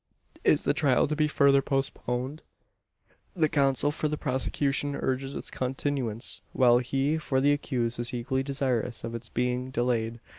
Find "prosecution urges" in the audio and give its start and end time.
4.17-5.35